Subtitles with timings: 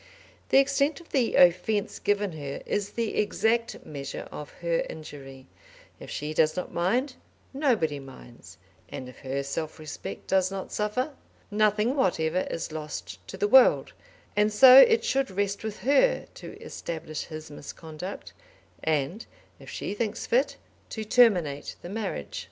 [0.49, 5.45] The extent of the offence given her is the exact measure of her injury;
[5.99, 7.13] if she does not mind
[7.53, 8.57] nobody minds,
[8.89, 11.13] and if her self respect does not suffer
[11.51, 13.93] nothing whatever is lost to the world;
[14.35, 18.33] and so it should rest with her to establish his misconduct,
[18.83, 19.27] and,
[19.59, 20.57] if she thinks fit,
[20.89, 22.39] to terminate the marriage.